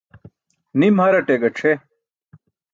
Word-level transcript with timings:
Nim 0.79 0.95
haraṭe 1.03 1.33
gac̣ʰe. 1.41 1.73